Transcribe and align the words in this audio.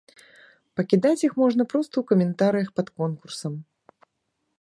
Пакідаць 0.79 1.25
іх 1.27 1.33
можна 1.41 1.63
проста 1.73 1.93
ў 2.01 2.13
каментарыях 2.13 2.69
пад 2.79 2.87
конкурсам. 3.03 3.53